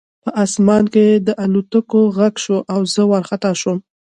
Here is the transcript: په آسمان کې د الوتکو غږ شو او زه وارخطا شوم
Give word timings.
په 0.23 0.29
آسمان 0.43 0.83
کې 0.93 1.05
د 1.27 1.29
الوتکو 1.43 2.01
غږ 2.17 2.33
شو 2.43 2.57
او 2.73 2.79
زه 2.93 3.01
وارخطا 3.11 3.51
شوم 3.61 3.77